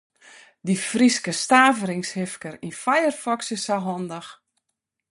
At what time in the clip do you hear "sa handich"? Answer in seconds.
3.67-4.31